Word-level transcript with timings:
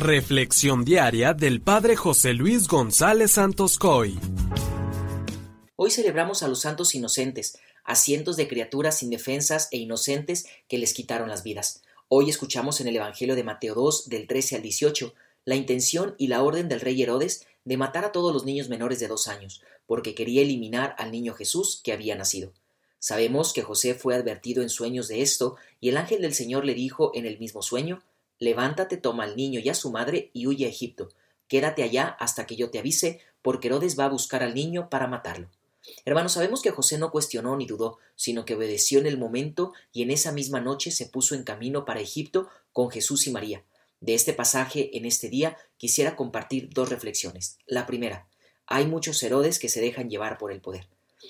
Reflexión 0.00 0.82
diaria 0.82 1.34
del 1.34 1.60
Padre 1.60 1.94
José 1.94 2.32
Luis 2.32 2.68
González 2.68 3.32
Santos 3.32 3.76
Coy. 3.76 4.18
Hoy 5.76 5.90
celebramos 5.90 6.42
a 6.42 6.48
los 6.48 6.62
santos 6.62 6.94
inocentes, 6.94 7.58
a 7.84 7.94
cientos 7.94 8.38
de 8.38 8.48
criaturas 8.48 9.02
indefensas 9.02 9.68
e 9.70 9.76
inocentes 9.76 10.46
que 10.68 10.78
les 10.78 10.94
quitaron 10.94 11.28
las 11.28 11.42
vidas. 11.42 11.82
Hoy 12.08 12.30
escuchamos 12.30 12.80
en 12.80 12.88
el 12.88 12.96
Evangelio 12.96 13.36
de 13.36 13.44
Mateo 13.44 13.74
2, 13.74 14.08
del 14.08 14.26
13 14.26 14.56
al 14.56 14.62
18, 14.62 15.12
la 15.44 15.56
intención 15.56 16.14
y 16.16 16.28
la 16.28 16.42
orden 16.42 16.70
del 16.70 16.80
rey 16.80 17.02
Herodes 17.02 17.46
de 17.66 17.76
matar 17.76 18.06
a 18.06 18.12
todos 18.12 18.32
los 18.32 18.46
niños 18.46 18.70
menores 18.70 19.00
de 19.00 19.08
dos 19.08 19.28
años, 19.28 19.60
porque 19.84 20.14
quería 20.14 20.40
eliminar 20.40 20.94
al 20.96 21.12
niño 21.12 21.34
Jesús 21.34 21.78
que 21.84 21.92
había 21.92 22.16
nacido. 22.16 22.54
Sabemos 23.00 23.52
que 23.52 23.62
José 23.62 23.94
fue 23.94 24.14
advertido 24.14 24.62
en 24.62 24.70
sueños 24.70 25.08
de 25.08 25.20
esto, 25.20 25.56
y 25.78 25.90
el 25.90 25.98
ángel 25.98 26.22
del 26.22 26.32
Señor 26.32 26.64
le 26.64 26.72
dijo 26.72 27.12
en 27.14 27.26
el 27.26 27.38
mismo 27.38 27.60
sueño 27.60 28.02
Levántate, 28.40 28.96
toma 28.96 29.24
al 29.24 29.36
niño 29.36 29.60
y 29.60 29.68
a 29.68 29.74
su 29.74 29.92
madre 29.92 30.30
y 30.32 30.46
huye 30.46 30.66
a 30.66 30.70
Egipto. 30.70 31.10
Quédate 31.46 31.82
allá 31.82 32.16
hasta 32.18 32.46
que 32.46 32.56
yo 32.56 32.70
te 32.70 32.78
avise, 32.78 33.20
porque 33.42 33.68
Herodes 33.68 33.98
va 33.98 34.06
a 34.06 34.10
buscar 34.10 34.42
al 34.42 34.54
niño 34.54 34.88
para 34.90 35.06
matarlo. 35.06 35.48
Hermanos, 36.04 36.32
sabemos 36.32 36.62
que 36.62 36.70
José 36.70 36.98
no 36.98 37.10
cuestionó 37.10 37.56
ni 37.56 37.66
dudó, 37.66 37.98
sino 38.16 38.44
que 38.44 38.54
obedeció 38.54 38.98
en 38.98 39.06
el 39.06 39.18
momento 39.18 39.72
y 39.92 40.02
en 40.02 40.10
esa 40.10 40.32
misma 40.32 40.60
noche 40.60 40.90
se 40.90 41.06
puso 41.06 41.34
en 41.34 41.44
camino 41.44 41.84
para 41.84 42.00
Egipto 42.00 42.48
con 42.72 42.90
Jesús 42.90 43.26
y 43.26 43.30
María. 43.30 43.64
De 44.00 44.14
este 44.14 44.32
pasaje 44.32 44.96
en 44.96 45.04
este 45.04 45.28
día 45.28 45.58
quisiera 45.76 46.16
compartir 46.16 46.70
dos 46.70 46.88
reflexiones. 46.88 47.58
La 47.66 47.86
primera, 47.86 48.26
hay 48.66 48.86
muchos 48.86 49.22
Herodes 49.22 49.58
que 49.58 49.68
se 49.68 49.80
dejan 49.80 50.08
llevar 50.08 50.38
por 50.38 50.52
el 50.52 50.60
poder. 50.60 50.88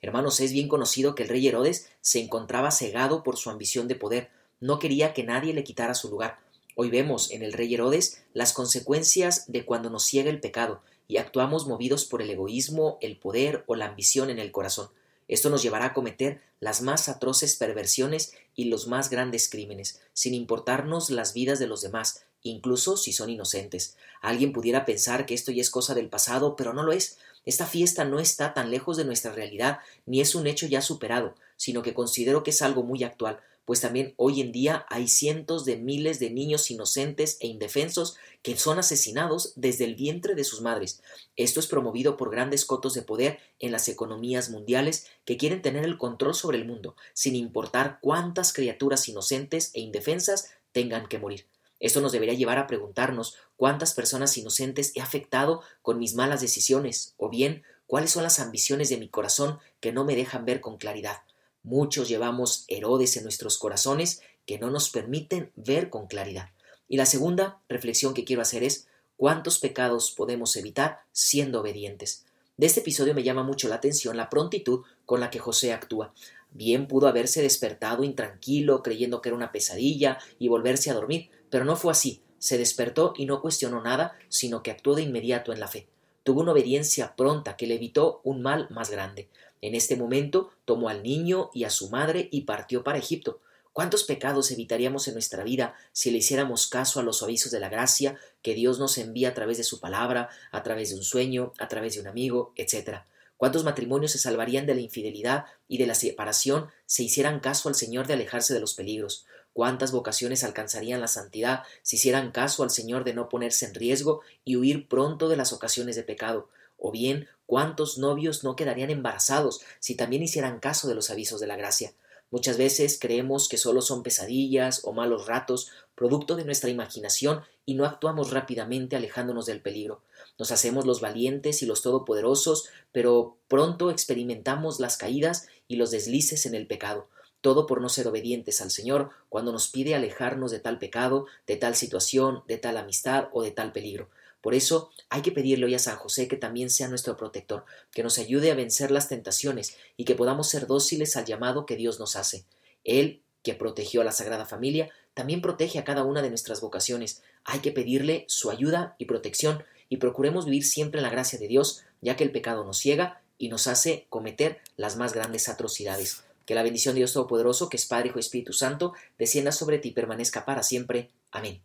Hermanos, 0.00 0.38
es 0.40 0.52
bien 0.52 0.68
conocido 0.68 1.14
que 1.14 1.24
el 1.24 1.28
rey 1.28 1.48
Herodes 1.48 1.88
se 2.00 2.20
encontraba 2.20 2.70
cegado 2.70 3.22
por 3.22 3.36
su 3.36 3.50
ambición 3.50 3.88
de 3.88 3.96
poder, 3.96 4.30
no 4.60 4.78
quería 4.78 5.12
que 5.12 5.24
nadie 5.24 5.54
le 5.54 5.64
quitara 5.64 5.94
su 5.94 6.08
lugar, 6.08 6.38
Hoy 6.74 6.88
vemos 6.90 7.30
en 7.30 7.42
el 7.42 7.52
rey 7.52 7.74
Herodes 7.74 8.22
las 8.32 8.52
consecuencias 8.54 9.50
de 9.52 9.64
cuando 9.66 9.90
nos 9.90 10.04
ciega 10.04 10.30
el 10.30 10.40
pecado 10.40 10.82
y 11.06 11.18
actuamos 11.18 11.66
movidos 11.66 12.06
por 12.06 12.22
el 12.22 12.30
egoísmo, 12.30 12.98
el 13.02 13.18
poder 13.18 13.64
o 13.66 13.74
la 13.74 13.86
ambición 13.86 14.30
en 14.30 14.38
el 14.38 14.52
corazón. 14.52 14.88
Esto 15.28 15.50
nos 15.50 15.62
llevará 15.62 15.86
a 15.86 15.94
cometer 15.94 16.40
las 16.60 16.80
más 16.80 17.08
atroces 17.08 17.56
perversiones 17.56 18.32
y 18.54 18.66
los 18.66 18.86
más 18.86 19.10
grandes 19.10 19.50
crímenes, 19.50 20.00
sin 20.14 20.34
importarnos 20.34 21.10
las 21.10 21.34
vidas 21.34 21.58
de 21.58 21.66
los 21.66 21.82
demás, 21.82 22.24
incluso 22.42 22.96
si 22.96 23.12
son 23.12 23.30
inocentes. 23.30 23.96
Alguien 24.20 24.52
pudiera 24.52 24.84
pensar 24.84 25.26
que 25.26 25.34
esto 25.34 25.52
ya 25.52 25.62
es 25.62 25.70
cosa 25.70 25.94
del 25.94 26.08
pasado, 26.08 26.56
pero 26.56 26.72
no 26.72 26.82
lo 26.82 26.92
es. 26.92 27.18
Esta 27.44 27.66
fiesta 27.66 28.04
no 28.04 28.20
está 28.20 28.54
tan 28.54 28.70
lejos 28.70 28.96
de 28.96 29.04
nuestra 29.04 29.32
realidad, 29.32 29.78
ni 30.06 30.20
es 30.20 30.34
un 30.34 30.46
hecho 30.46 30.66
ya 30.66 30.80
superado, 30.80 31.34
sino 31.56 31.82
que 31.82 31.94
considero 31.94 32.42
que 32.42 32.50
es 32.50 32.62
algo 32.62 32.82
muy 32.82 33.02
actual, 33.02 33.40
pues 33.64 33.80
también 33.80 34.14
hoy 34.16 34.40
en 34.40 34.50
día 34.50 34.86
hay 34.88 35.06
cientos 35.06 35.64
de 35.64 35.76
miles 35.76 36.18
de 36.18 36.30
niños 36.30 36.70
inocentes 36.70 37.36
e 37.40 37.46
indefensos 37.46 38.16
que 38.42 38.56
son 38.56 38.78
asesinados 38.78 39.52
desde 39.54 39.84
el 39.84 39.94
vientre 39.94 40.34
de 40.34 40.44
sus 40.44 40.60
madres. 40.60 41.00
Esto 41.36 41.60
es 41.60 41.68
promovido 41.68 42.16
por 42.16 42.30
grandes 42.30 42.64
cotos 42.64 42.94
de 42.94 43.02
poder 43.02 43.38
en 43.60 43.70
las 43.70 43.88
economías 43.88 44.50
mundiales 44.50 45.06
que 45.24 45.36
quieren 45.36 45.62
tener 45.62 45.84
el 45.84 45.96
control 45.96 46.34
sobre 46.34 46.58
el 46.58 46.64
mundo, 46.64 46.96
sin 47.12 47.36
importar 47.36 47.98
cuántas 48.00 48.52
criaturas 48.52 49.08
inocentes 49.08 49.70
e 49.74 49.80
indefensas 49.80 50.50
tengan 50.72 51.06
que 51.06 51.18
morir. 51.18 51.46
Esto 51.82 52.00
nos 52.00 52.12
debería 52.12 52.34
llevar 52.34 52.58
a 52.58 52.68
preguntarnos 52.68 53.36
cuántas 53.56 53.92
personas 53.92 54.38
inocentes 54.38 54.92
he 54.94 55.00
afectado 55.00 55.62
con 55.82 55.98
mis 55.98 56.14
malas 56.14 56.40
decisiones, 56.40 57.14
o 57.16 57.28
bien 57.28 57.64
cuáles 57.88 58.12
son 58.12 58.22
las 58.22 58.38
ambiciones 58.38 58.88
de 58.88 58.98
mi 58.98 59.08
corazón 59.08 59.58
que 59.80 59.90
no 59.92 60.04
me 60.04 60.14
dejan 60.14 60.44
ver 60.44 60.60
con 60.60 60.78
claridad. 60.78 61.22
Muchos 61.64 62.08
llevamos 62.08 62.64
Herodes 62.68 63.16
en 63.16 63.24
nuestros 63.24 63.58
corazones 63.58 64.22
que 64.46 64.60
no 64.60 64.70
nos 64.70 64.90
permiten 64.90 65.50
ver 65.56 65.90
con 65.90 66.06
claridad. 66.06 66.50
Y 66.86 66.98
la 66.98 67.06
segunda 67.06 67.60
reflexión 67.68 68.14
que 68.14 68.24
quiero 68.24 68.42
hacer 68.42 68.62
es 68.62 68.86
cuántos 69.16 69.58
pecados 69.58 70.12
podemos 70.12 70.54
evitar 70.54 71.00
siendo 71.10 71.62
obedientes. 71.62 72.26
De 72.56 72.66
este 72.66 72.78
episodio 72.78 73.12
me 73.12 73.24
llama 73.24 73.42
mucho 73.42 73.68
la 73.68 73.74
atención 73.74 74.16
la 74.16 74.30
prontitud 74.30 74.84
con 75.04 75.18
la 75.18 75.30
que 75.30 75.40
José 75.40 75.72
actúa. 75.72 76.14
Bien 76.54 76.86
pudo 76.86 77.08
haberse 77.08 77.42
despertado 77.42 78.04
intranquilo, 78.04 78.82
creyendo 78.82 79.22
que 79.22 79.30
era 79.30 79.36
una 79.36 79.52
pesadilla, 79.52 80.18
y 80.38 80.48
volverse 80.48 80.90
a 80.90 80.94
dormir, 80.94 81.30
pero 81.50 81.64
no 81.64 81.76
fue 81.76 81.92
así. 81.92 82.22
Se 82.38 82.58
despertó 82.58 83.14
y 83.16 83.26
no 83.26 83.40
cuestionó 83.40 83.82
nada, 83.82 84.14
sino 84.28 84.62
que 84.62 84.70
actuó 84.70 84.94
de 84.94 85.02
inmediato 85.02 85.52
en 85.52 85.60
la 85.60 85.68
fe. 85.68 85.88
Tuvo 86.24 86.40
una 86.40 86.52
obediencia 86.52 87.16
pronta 87.16 87.56
que 87.56 87.66
le 87.66 87.74
evitó 87.74 88.20
un 88.24 88.42
mal 88.42 88.68
más 88.70 88.90
grande. 88.90 89.28
En 89.60 89.74
este 89.74 89.96
momento 89.96 90.50
tomó 90.64 90.88
al 90.88 91.02
niño 91.02 91.50
y 91.54 91.64
a 91.64 91.70
su 91.70 91.88
madre 91.88 92.28
y 92.30 92.42
partió 92.42 92.84
para 92.84 92.98
Egipto. 92.98 93.40
¿Cuántos 93.72 94.04
pecados 94.04 94.50
evitaríamos 94.50 95.08
en 95.08 95.14
nuestra 95.14 95.44
vida 95.44 95.74
si 95.92 96.10
le 96.10 96.18
hiciéramos 96.18 96.66
caso 96.66 97.00
a 97.00 97.02
los 97.02 97.22
avisos 97.22 97.50
de 97.50 97.60
la 97.60 97.70
gracia 97.70 98.18
que 98.42 98.54
Dios 98.54 98.78
nos 98.78 98.98
envía 98.98 99.30
a 99.30 99.34
través 99.34 99.56
de 99.56 99.64
su 99.64 99.80
palabra, 99.80 100.28
a 100.50 100.62
través 100.62 100.90
de 100.90 100.96
un 100.96 101.02
sueño, 101.02 101.52
a 101.58 101.68
través 101.68 101.94
de 101.94 102.00
un 102.00 102.06
amigo, 102.06 102.52
etcétera? 102.56 103.06
¿Cuántos 103.42 103.64
matrimonios 103.64 104.12
se 104.12 104.20
salvarían 104.20 104.66
de 104.66 104.74
la 104.76 104.82
infidelidad 104.82 105.46
y 105.66 105.78
de 105.78 105.88
la 105.88 105.96
separación 105.96 106.68
si 106.86 107.06
hicieran 107.06 107.40
caso 107.40 107.68
al 107.68 107.74
Señor 107.74 108.06
de 108.06 108.14
alejarse 108.14 108.54
de 108.54 108.60
los 108.60 108.74
peligros? 108.74 109.26
¿Cuántas 109.52 109.90
vocaciones 109.90 110.44
alcanzarían 110.44 111.00
la 111.00 111.08
santidad 111.08 111.64
si 111.82 111.96
hicieran 111.96 112.30
caso 112.30 112.62
al 112.62 112.70
Señor 112.70 113.02
de 113.02 113.14
no 113.14 113.28
ponerse 113.28 113.66
en 113.66 113.74
riesgo 113.74 114.20
y 114.44 114.54
huir 114.54 114.86
pronto 114.86 115.28
de 115.28 115.36
las 115.36 115.52
ocasiones 115.52 115.96
de 115.96 116.04
pecado? 116.04 116.50
O 116.78 116.92
bien, 116.92 117.26
¿cuántos 117.44 117.98
novios 117.98 118.44
no 118.44 118.54
quedarían 118.54 118.90
embarazados 118.90 119.60
si 119.80 119.96
también 119.96 120.22
hicieran 120.22 120.60
caso 120.60 120.86
de 120.86 120.94
los 120.94 121.10
avisos 121.10 121.40
de 121.40 121.48
la 121.48 121.56
gracia? 121.56 121.94
Muchas 122.32 122.56
veces 122.56 122.98
creemos 122.98 123.46
que 123.46 123.58
solo 123.58 123.82
son 123.82 124.02
pesadillas 124.02 124.80
o 124.84 124.94
malos 124.94 125.26
ratos, 125.26 125.70
producto 125.94 126.34
de 126.34 126.46
nuestra 126.46 126.70
imaginación, 126.70 127.42
y 127.66 127.74
no 127.74 127.84
actuamos 127.84 128.30
rápidamente 128.30 128.96
alejándonos 128.96 129.44
del 129.44 129.60
peligro. 129.60 130.02
Nos 130.38 130.50
hacemos 130.50 130.86
los 130.86 131.02
valientes 131.02 131.62
y 131.62 131.66
los 131.66 131.82
todopoderosos, 131.82 132.70
pero 132.90 133.36
pronto 133.48 133.90
experimentamos 133.90 134.80
las 134.80 134.96
caídas 134.96 135.46
y 135.68 135.76
los 135.76 135.90
deslices 135.90 136.46
en 136.46 136.54
el 136.54 136.66
pecado, 136.66 137.06
todo 137.42 137.66
por 137.66 137.82
no 137.82 137.90
ser 137.90 138.08
obedientes 138.08 138.62
al 138.62 138.70
Señor 138.70 139.10
cuando 139.28 139.52
nos 139.52 139.68
pide 139.68 139.94
alejarnos 139.94 140.50
de 140.50 140.58
tal 140.58 140.78
pecado, 140.78 141.26
de 141.46 141.56
tal 141.56 141.76
situación, 141.76 142.44
de 142.48 142.56
tal 142.56 142.78
amistad 142.78 143.28
o 143.34 143.42
de 143.42 143.50
tal 143.50 143.72
peligro. 143.72 144.08
Por 144.42 144.54
eso 144.54 144.90
hay 145.08 145.22
que 145.22 145.32
pedirle 145.32 145.66
hoy 145.66 145.74
a 145.74 145.78
San 145.78 145.96
José 145.96 146.28
que 146.28 146.36
también 146.36 146.68
sea 146.68 146.88
nuestro 146.88 147.16
protector, 147.16 147.64
que 147.92 148.02
nos 148.02 148.18
ayude 148.18 148.50
a 148.50 148.54
vencer 148.54 148.90
las 148.90 149.08
tentaciones 149.08 149.76
y 149.96 150.04
que 150.04 150.14
podamos 150.14 150.48
ser 150.50 150.66
dóciles 150.66 151.16
al 151.16 151.24
llamado 151.24 151.64
que 151.64 151.76
Dios 151.76 151.98
nos 151.98 152.16
hace. 152.16 152.44
Él, 152.84 153.22
que 153.42 153.54
protegió 153.54 154.02
a 154.02 154.04
la 154.04 154.12
Sagrada 154.12 154.44
Familia, 154.44 154.90
también 155.14 155.40
protege 155.40 155.78
a 155.78 155.84
cada 155.84 156.02
una 156.04 156.22
de 156.22 156.28
nuestras 156.28 156.60
vocaciones. 156.60 157.22
Hay 157.44 157.60
que 157.60 157.72
pedirle 157.72 158.24
su 158.28 158.50
ayuda 158.50 158.96
y 158.98 159.04
protección 159.04 159.64
y 159.88 159.98
procuremos 159.98 160.46
vivir 160.46 160.64
siempre 160.64 160.98
en 160.98 161.04
la 161.04 161.10
gracia 161.10 161.38
de 161.38 161.48
Dios, 161.48 161.84
ya 162.00 162.16
que 162.16 162.24
el 162.24 162.32
pecado 162.32 162.64
nos 162.64 162.78
ciega 162.78 163.22
y 163.38 163.48
nos 163.48 163.66
hace 163.66 164.06
cometer 164.08 164.60
las 164.76 164.96
más 164.96 165.12
grandes 165.12 165.48
atrocidades. 165.48 166.24
Que 166.46 166.54
la 166.54 166.62
bendición 166.62 166.94
de 166.94 167.00
Dios 167.00 167.12
Todopoderoso, 167.12 167.68
que 167.68 167.76
es 167.76 167.86
Padre, 167.86 168.08
Hijo 168.08 168.18
y 168.18 168.20
Espíritu 168.20 168.52
Santo, 168.52 168.94
descienda 169.18 169.52
sobre 169.52 169.78
ti 169.78 169.90
y 169.90 169.92
permanezca 169.92 170.44
para 170.44 170.62
siempre. 170.62 171.10
Amén. 171.30 171.62